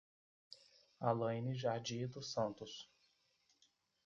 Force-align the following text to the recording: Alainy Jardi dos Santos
Alainy 0.99 1.53
Jardi 1.53 2.07
dos 2.07 2.33
Santos 2.33 2.89